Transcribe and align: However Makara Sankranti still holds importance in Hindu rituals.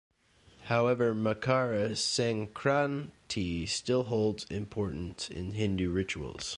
However 0.63 1.13
Makara 1.13 1.91
Sankranti 1.91 3.69
still 3.69 4.05
holds 4.05 4.45
importance 4.45 5.29
in 5.29 5.51
Hindu 5.51 5.91
rituals. 5.91 6.49